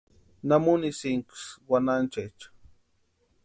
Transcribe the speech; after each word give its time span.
¿Namunisïnksï 0.47 1.47
wanhanchecha? 1.69 2.47